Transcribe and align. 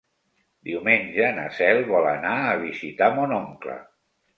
Diumenge 0.69 1.29
na 1.41 1.45
Cel 1.59 1.85
vol 1.93 2.11
anar 2.17 2.35
a 2.49 2.59
visitar 2.67 3.15
mon 3.23 3.41
oncle. 3.41 3.83